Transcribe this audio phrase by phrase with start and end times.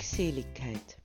[0.00, 0.98] Glückseligkeit.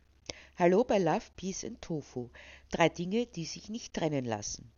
[0.55, 2.29] Hallo bei Love, Peace and Tofu.
[2.71, 4.71] Drei Dinge, die sich nicht trennen lassen.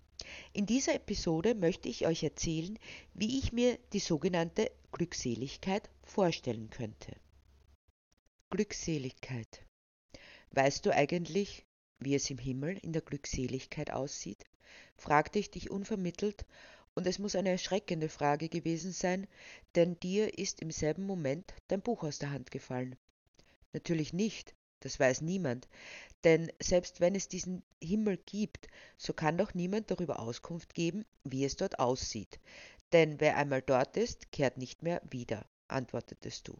[0.53, 2.79] In dieser Episode möchte ich euch erzählen,
[3.13, 7.15] wie ich mir die sogenannte Glückseligkeit vorstellen könnte.
[8.49, 9.61] Glückseligkeit.
[10.49, 11.63] Weißt du eigentlich,
[11.99, 14.45] wie es im Himmel in der Glückseligkeit aussieht?
[14.95, 16.43] fragte ich dich unvermittelt,
[16.95, 19.27] und es muss eine erschreckende Frage gewesen sein,
[19.75, 22.95] denn dir ist im selben Moment dein Buch aus der Hand gefallen.
[23.77, 25.67] Natürlich nicht, das weiß niemand,
[26.23, 31.45] denn selbst wenn es diesen Himmel gibt, so kann doch niemand darüber Auskunft geben, wie
[31.45, 32.39] es dort aussieht.
[32.91, 36.59] Denn wer einmal dort ist, kehrt nicht mehr wieder, antwortetest du.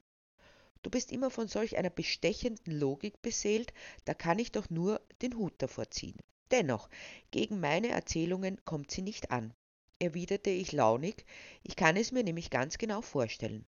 [0.84, 3.74] Du bist immer von solch einer bestechenden Logik beseelt,
[4.06, 6.20] da kann ich doch nur den Hut davor ziehen.
[6.52, 6.88] Dennoch,
[7.32, 9.56] gegen meine Erzählungen kommt sie nicht an,
[9.98, 11.26] erwiderte ich launig,
[11.64, 13.66] ich kann es mir nämlich ganz genau vorstellen.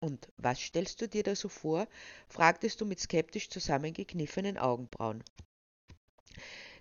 [0.00, 1.86] Und was stellst du dir da so vor?
[2.28, 5.22] fragtest du mit skeptisch zusammengekniffenen Augenbrauen.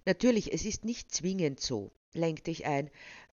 [0.05, 2.89] Natürlich, es ist nicht zwingend so, lenkte ich ein,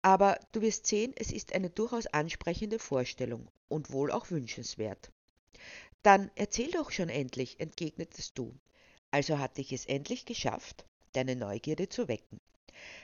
[0.02, 5.10] aber du wirst sehen, es ist eine durchaus ansprechende Vorstellung und wohl auch wünschenswert.
[6.02, 8.54] Dann erzähl doch schon endlich, entgegnetest du.
[9.10, 12.40] Also hatte ich es endlich geschafft, deine Neugierde zu wecken.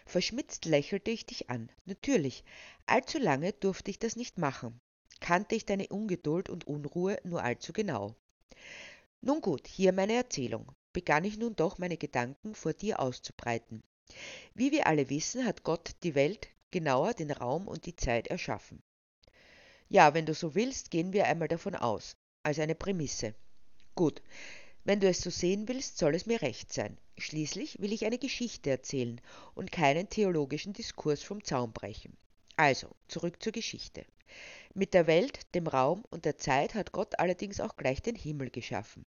[0.06, 1.70] Verschmitzt lächelte ich dich an.
[1.84, 2.44] Natürlich,
[2.86, 4.80] allzu lange durfte ich das nicht machen.
[5.20, 8.14] Kannte ich deine Ungeduld und Unruhe nur allzu genau.
[9.20, 10.72] Nun gut, hier meine Erzählung.
[10.92, 13.83] Begann ich nun doch meine Gedanken vor dir auszubreiten.
[14.55, 18.83] Wie wir alle wissen, hat Gott die Welt, genauer den Raum und die Zeit erschaffen.
[19.89, 23.34] Ja, wenn du so willst, gehen wir einmal davon aus, als eine Prämisse.
[23.94, 24.22] Gut,
[24.84, 26.97] wenn du es so sehen willst, soll es mir recht sein.
[27.19, 29.20] Schließlich will ich eine Geschichte erzählen
[29.55, 32.17] und keinen theologischen Diskurs vom Zaun brechen.
[32.56, 34.05] Also, zurück zur Geschichte.
[34.78, 38.50] Mit der Welt, dem Raum und der Zeit hat Gott allerdings auch gleich den Himmel
[38.50, 39.06] geschaffen.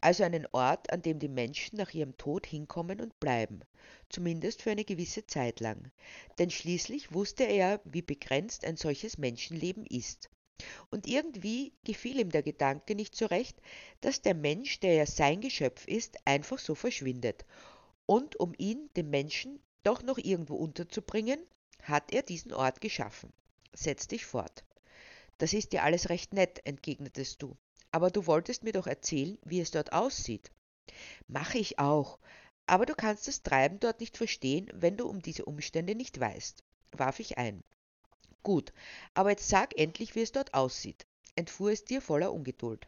[0.00, 3.62] Also einen Ort, an dem die Menschen nach ihrem Tod hinkommen und bleiben,
[4.10, 5.90] zumindest für eine gewisse Zeit lang.
[6.38, 10.30] Denn schließlich wusste er, wie begrenzt ein solches Menschenleben ist.
[10.92, 13.60] Und irgendwie gefiel ihm der Gedanke nicht so recht,
[14.02, 17.44] dass der Mensch, der ja sein Geschöpf ist, einfach so verschwindet.
[18.06, 21.44] Und um ihn, den Menschen, doch noch irgendwo unterzubringen,
[21.82, 23.32] hat er diesen Ort geschaffen.
[23.74, 24.62] Setz dich fort.
[25.42, 27.56] Das ist ja alles recht nett, entgegnetest du.
[27.90, 30.52] Aber du wolltest mir doch erzählen, wie es dort aussieht.
[31.26, 32.20] Mache ich auch.
[32.66, 36.62] Aber du kannst das Treiben dort nicht verstehen, wenn du um diese Umstände nicht weißt,
[36.92, 37.64] warf ich ein.
[38.44, 38.72] Gut,
[39.14, 42.86] aber jetzt sag endlich, wie es dort aussieht, entfuhr es dir voller Ungeduld.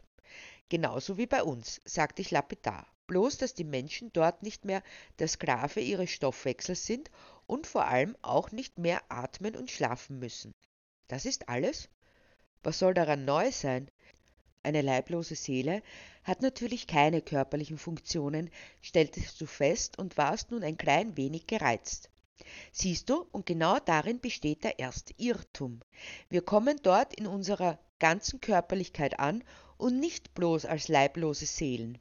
[0.69, 4.81] Genauso wie bei uns, sagte ich lapidar, bloß dass die Menschen dort nicht mehr
[5.19, 7.11] der Sklave ihres Stoffwechsels sind
[7.47, 10.53] und vor allem auch nicht mehr atmen und schlafen müssen.
[11.09, 11.89] Das ist alles?
[12.63, 13.89] Was soll daran neu sein?
[14.63, 15.83] Eine leiblose Seele
[16.23, 18.49] hat natürlich keine körperlichen Funktionen,
[18.81, 22.09] stelltest du fest und warst nun ein klein wenig gereizt.
[22.71, 25.81] Siehst du, und genau darin besteht der erste Irrtum.
[26.29, 29.43] Wir kommen dort in unserer ganzen Körperlichkeit an
[29.77, 31.97] und nicht bloß als leiblose Seelen.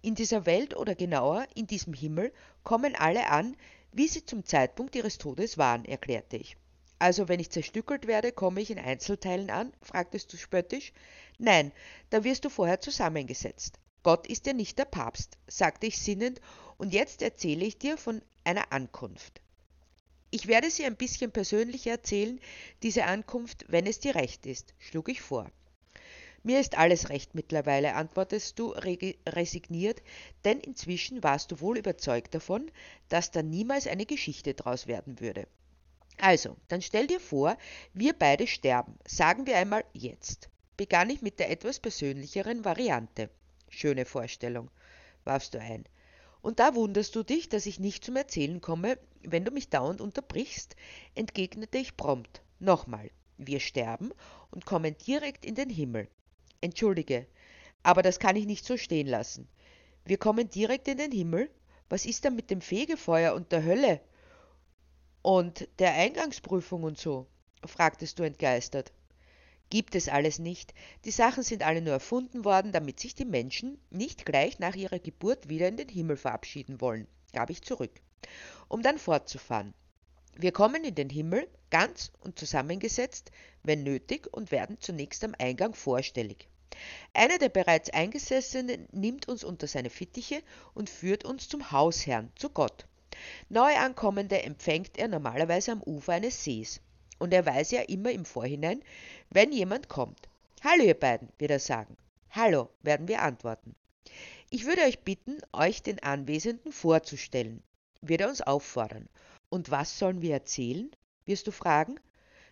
[0.00, 2.32] In dieser Welt oder genauer in diesem Himmel
[2.64, 3.56] kommen alle an,
[3.92, 6.56] wie sie zum Zeitpunkt ihres Todes waren, erklärte ich.
[6.98, 9.72] Also wenn ich zerstückelt werde, komme ich in Einzelteilen an?
[9.82, 10.92] fragtest du spöttisch.
[11.38, 11.72] Nein,
[12.10, 13.78] da wirst du vorher zusammengesetzt.
[14.02, 16.40] Gott ist ja nicht der Papst, sagte ich sinnend,
[16.76, 19.40] und jetzt erzähle ich dir von einer Ankunft.
[20.30, 22.40] Ich werde sie ein bisschen persönlicher erzählen,
[22.82, 25.50] diese Ankunft, wenn es dir recht ist, schlug ich vor.
[26.42, 28.70] Mir ist alles recht mittlerweile, antwortest du
[29.26, 30.02] resigniert,
[30.44, 32.70] denn inzwischen warst du wohl überzeugt davon,
[33.08, 35.46] dass da niemals eine Geschichte draus werden würde.
[36.20, 37.56] Also, dann stell dir vor,
[37.94, 40.48] wir beide sterben, sagen wir einmal jetzt.
[40.76, 43.30] Begann ich mit der etwas persönlicheren Variante.
[43.68, 44.70] Schöne Vorstellung,
[45.24, 45.84] warfst du ein.
[46.42, 50.00] Und da wunderst du dich, dass ich nicht zum Erzählen komme, wenn du mich dauernd
[50.00, 50.74] unterbrichst,
[51.14, 52.42] entgegnete ich prompt.
[52.58, 54.12] Nochmal, wir sterben
[54.50, 56.08] und kommen direkt in den Himmel.
[56.60, 57.26] Entschuldige,
[57.82, 59.48] aber das kann ich nicht so stehen lassen.
[60.04, 61.50] Wir kommen direkt in den Himmel?
[61.88, 64.00] Was ist dann mit dem Fegefeuer und der Hölle?
[65.22, 67.26] Und der Eingangsprüfung und so?
[67.64, 68.92] fragtest du entgeistert.
[69.70, 70.72] Gibt es alles nicht.
[71.04, 74.98] Die Sachen sind alle nur erfunden worden, damit sich die Menschen nicht gleich nach ihrer
[74.98, 77.92] Geburt wieder in den Himmel verabschieden wollen, gab ich zurück,
[78.68, 79.74] um dann fortzufahren.
[80.34, 83.30] Wir kommen in den Himmel, ganz und zusammengesetzt,
[83.62, 86.48] wenn nötig, und werden zunächst am Eingang vorstellig.
[87.12, 90.42] Einer der bereits Eingesessenen nimmt uns unter seine Fittiche
[90.74, 92.86] und führt uns zum Hausherrn, zu Gott.
[93.48, 96.80] Neuankommende empfängt er normalerweise am Ufer eines Sees.
[97.18, 98.82] Und er weiß ja immer im Vorhinein,
[99.30, 100.28] wenn jemand kommt.
[100.62, 101.96] Hallo, ihr beiden, wird er sagen.
[102.30, 103.74] Hallo, werden wir antworten.
[104.50, 107.62] Ich würde euch bitten, euch den Anwesenden vorzustellen,
[108.00, 109.08] wird er uns auffordern.
[109.50, 110.90] Und was sollen wir erzählen?
[111.28, 112.00] wirst du fragen.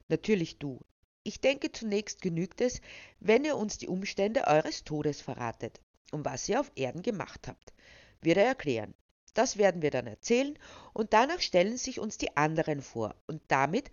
[0.08, 0.78] Natürlich du.
[1.24, 2.80] Ich denke, zunächst genügt es,
[3.18, 5.80] wenn ihr uns die Umstände eures Todes verratet
[6.12, 7.72] und was ihr auf Erden gemacht habt,
[8.20, 8.94] wird er erklären.
[9.36, 10.58] Das werden wir dann erzählen
[10.94, 13.90] und danach stellen sich uns die anderen vor und damit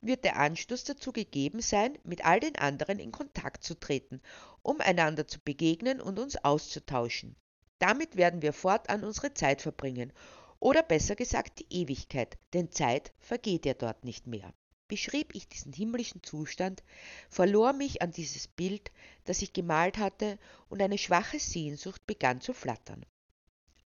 [0.00, 4.22] wird der Anstoß dazu gegeben sein, mit all den anderen in Kontakt zu treten,
[4.62, 7.36] um einander zu begegnen und uns auszutauschen.
[7.78, 10.14] Damit werden wir fortan unsere Zeit verbringen,
[10.60, 14.54] oder besser gesagt die Ewigkeit, denn Zeit vergeht ja dort nicht mehr.
[14.88, 16.82] Beschrieb ich diesen himmlischen Zustand,
[17.28, 18.90] verlor mich an dieses Bild,
[19.24, 20.38] das ich gemalt hatte,
[20.70, 23.04] und eine schwache Sehnsucht begann zu flattern.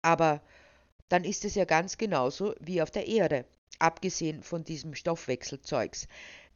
[0.03, 0.43] Aber
[1.10, 3.44] dann ist es ja ganz genauso wie auf der Erde,
[3.78, 6.06] abgesehen von diesem Stoffwechselzeugs,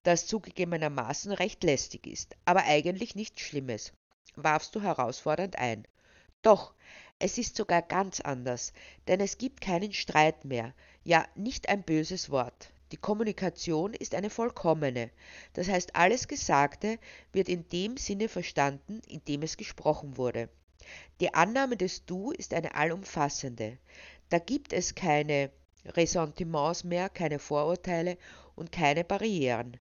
[0.04, 3.92] das zugegebenermaßen recht lästig ist, aber eigentlich nichts Schlimmes,
[4.36, 5.86] warfst du herausfordernd ein.
[6.42, 6.72] Doch,
[7.18, 8.72] es ist sogar ganz anders,
[9.08, 10.72] denn es gibt keinen Streit mehr,
[11.02, 12.70] ja nicht ein böses Wort.
[12.92, 15.10] Die Kommunikation ist eine vollkommene,
[15.54, 16.98] das heißt alles Gesagte
[17.32, 20.48] wird in dem Sinne verstanden, in dem es gesprochen wurde.
[21.20, 23.78] Die Annahme des Du ist eine allumfassende.
[24.28, 25.50] Da gibt es keine
[25.84, 28.16] Ressentiments mehr, keine Vorurteile
[28.56, 29.78] und keine Barrieren.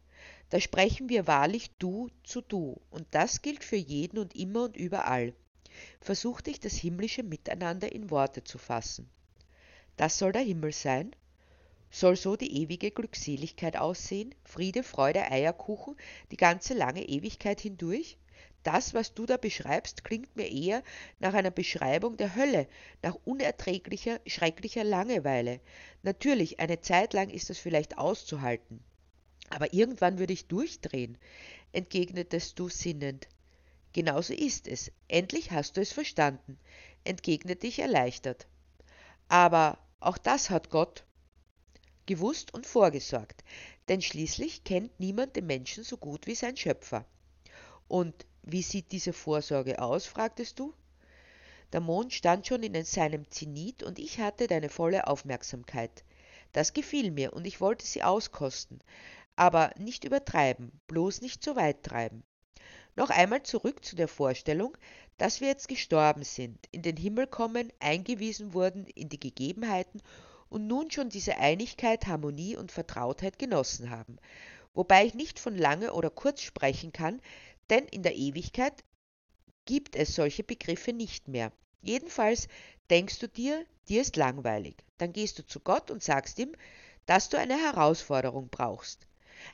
[0.49, 4.77] Da sprechen wir wahrlich du zu du, und das gilt für jeden und immer und
[4.77, 5.33] überall.
[5.99, 9.09] Versuchte ich das himmlische Miteinander in Worte zu fassen.
[9.97, 11.15] Das soll der Himmel sein?
[11.89, 14.33] Soll so die ewige Glückseligkeit aussehen?
[14.43, 15.95] Friede, Freude, Eierkuchen,
[16.31, 18.17] die ganze lange Ewigkeit hindurch?
[18.63, 20.83] Das, was du da beschreibst, klingt mir eher
[21.19, 22.67] nach einer Beschreibung der Hölle,
[23.01, 25.59] nach unerträglicher, schrecklicher Langeweile.
[26.01, 28.81] Natürlich, eine Zeit lang ist das vielleicht auszuhalten.
[29.49, 31.17] Aber irgendwann würde ich durchdrehen,
[31.73, 33.27] entgegnetest du sinnend.
[33.91, 34.91] Genauso ist es.
[35.07, 36.57] Endlich hast du es verstanden,
[37.03, 38.47] entgegnete ich erleichtert.
[39.27, 41.05] Aber auch das hat Gott
[42.05, 43.43] gewusst und vorgesorgt,
[43.87, 47.05] denn schließlich kennt niemand den Menschen so gut wie sein Schöpfer.
[47.87, 50.05] Und wie sieht diese Vorsorge aus?
[50.05, 50.73] fragtest du.
[51.71, 56.03] Der Mond stand schon in seinem Zenit und ich hatte deine volle Aufmerksamkeit.
[56.51, 58.79] Das gefiel mir und ich wollte sie auskosten,
[59.35, 62.23] aber nicht übertreiben, bloß nicht zu weit treiben.
[62.95, 64.77] Noch einmal zurück zu der Vorstellung,
[65.17, 70.01] dass wir jetzt gestorben sind, in den Himmel kommen, eingewiesen wurden in die Gegebenheiten
[70.49, 74.17] und nun schon diese Einigkeit, Harmonie und Vertrautheit genossen haben,
[74.75, 77.19] wobei ich nicht von lange oder kurz sprechen kann,
[77.69, 78.83] denn in der Ewigkeit
[79.65, 81.51] gibt es solche Begriffe nicht mehr.
[81.81, 82.47] Jedenfalls
[82.89, 84.75] denkst du dir, dir ist langweilig.
[84.97, 86.53] Dann gehst du zu Gott und sagst ihm,
[87.05, 89.07] dass du eine Herausforderung brauchst.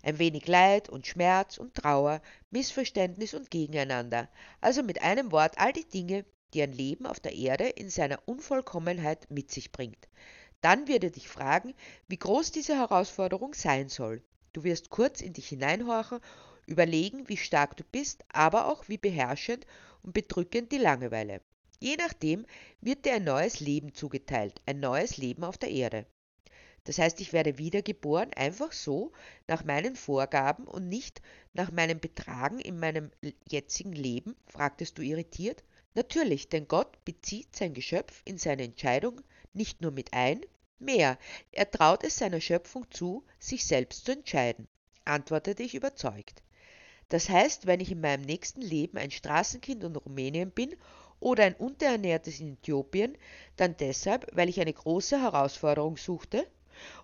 [0.04, 2.22] Ein wenig Leid und Schmerz und Trauer,
[2.52, 4.30] Missverständnis und Gegeneinander,
[4.62, 8.20] also mit einem Wort all die Dinge, die ein Leben auf der Erde in seiner
[8.26, 10.08] Unvollkommenheit mit sich bringt.
[10.62, 11.74] Dann wird er dich fragen,
[12.08, 14.22] wie groß diese Herausforderung sein soll.
[14.54, 16.20] Du wirst kurz in dich hineinhorchen
[16.70, 19.66] Überlegen, wie stark du bist, aber auch wie beherrschend
[20.04, 21.42] und bedrückend die Langeweile.
[21.80, 22.46] Je nachdem
[22.82, 26.06] wird dir ein neues Leben zugeteilt, ein neues Leben auf der Erde.
[26.84, 29.12] Das heißt, ich werde wiedergeboren, einfach so,
[29.48, 31.22] nach meinen Vorgaben und nicht
[31.54, 33.12] nach meinem Betragen in meinem
[33.48, 34.36] jetzigen Leben?
[34.48, 35.64] fragtest du irritiert.
[35.96, 39.22] Natürlich, denn Gott bezieht sein Geschöpf in seine Entscheidung
[39.54, 40.42] nicht nur mit ein,
[40.80, 41.18] mehr,
[41.52, 44.68] er traut es seiner Schöpfung zu, sich selbst zu entscheiden,
[45.06, 46.42] antwortete ich überzeugt.
[47.10, 50.76] Das heißt, wenn ich in meinem nächsten Leben ein Straßenkind in Rumänien bin
[51.20, 53.18] oder ein unterernährtes in Äthiopien,
[53.56, 56.48] dann deshalb, weil ich eine große Herausforderung suchte?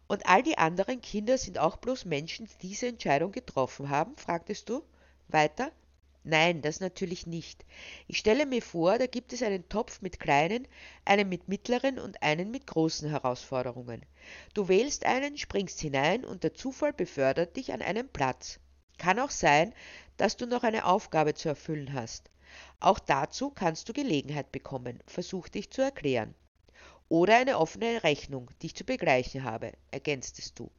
[0.07, 4.15] Und all die anderen Kinder sind auch bloß Menschen, die diese Entscheidung getroffen haben?
[4.15, 4.83] fragtest du.
[5.27, 5.71] Weiter?
[6.23, 7.65] Nein, das natürlich nicht.
[8.07, 10.67] Ich stelle mir vor, da gibt es einen Topf mit kleinen,
[11.03, 14.03] einen mit mittleren und einen mit großen Herausforderungen.
[14.53, 18.59] Du wählst einen, springst hinein und der Zufall befördert dich an einen Platz.
[18.97, 19.73] Kann auch sein,
[20.17, 22.29] dass du noch eine Aufgabe zu erfüllen hast.
[22.79, 26.33] Auch dazu kannst du Gelegenheit bekommen, versuchte ich zu erklären.
[27.09, 30.71] Oder eine offene Rechnung, die ich zu begleichen habe, ergänztest du.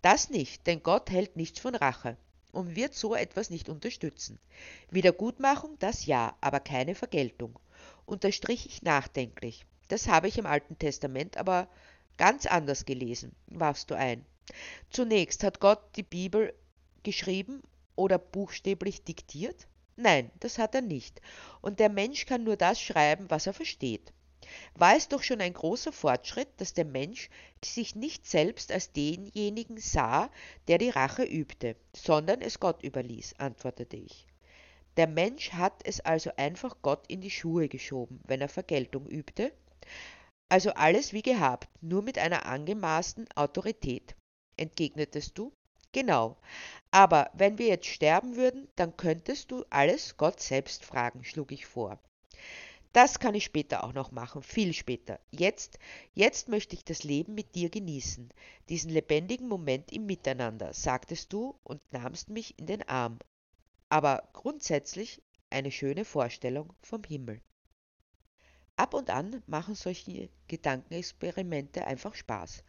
[0.00, 2.16] Das nicht, denn Gott hält nichts von Rache
[2.52, 4.38] und wird so etwas nicht unterstützen.
[4.90, 7.58] Wiedergutmachung, das ja, aber keine Vergeltung.
[8.06, 9.66] Unterstrich ich nachdenklich.
[9.88, 11.68] Das habe ich im Alten Testament aber
[12.16, 14.24] ganz anders gelesen, warfst du ein.
[14.90, 16.54] Zunächst hat Gott die Bibel
[17.08, 17.62] geschrieben
[17.96, 19.66] oder buchstäblich diktiert?
[19.96, 21.22] Nein, das hat er nicht.
[21.62, 24.12] Und der Mensch kann nur das schreiben, was er versteht.
[24.74, 27.30] War es doch schon ein großer Fortschritt, dass der Mensch
[27.64, 30.30] sich nicht selbst als denjenigen sah,
[30.68, 34.26] der die Rache übte, sondern es Gott überließ, antwortete ich.
[34.98, 39.52] Der Mensch hat es also einfach Gott in die Schuhe geschoben, wenn er Vergeltung übte.
[40.50, 44.14] Also alles wie gehabt, nur mit einer angemaßten Autorität.
[44.58, 45.52] Entgegnetest du?
[45.98, 46.36] Genau.
[46.92, 51.66] Aber wenn wir jetzt sterben würden, dann könntest du alles Gott selbst fragen, schlug ich
[51.66, 51.98] vor.
[52.92, 55.18] Das kann ich später auch noch machen, viel später.
[55.32, 55.80] Jetzt,
[56.14, 58.32] jetzt möchte ich das Leben mit dir genießen,
[58.68, 63.18] diesen lebendigen Moment im Miteinander, sagtest du und nahmst mich in den Arm.
[63.88, 67.42] Aber grundsätzlich eine schöne Vorstellung vom Himmel.
[68.76, 72.62] Ab und an machen solche Gedankenexperimente einfach Spaß.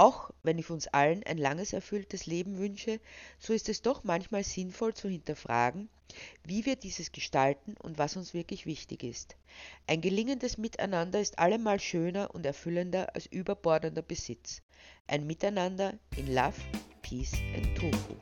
[0.00, 3.00] Auch wenn ich uns allen ein langes erfülltes Leben wünsche,
[3.38, 5.90] so ist es doch manchmal sinnvoll zu hinterfragen,
[6.42, 9.36] wie wir dieses gestalten und was uns wirklich wichtig ist.
[9.86, 14.62] Ein gelingendes Miteinander ist allemal schöner und erfüllender als überbordender Besitz.
[15.06, 16.56] Ein Miteinander in Love,
[17.02, 18.16] Peace and Tofu.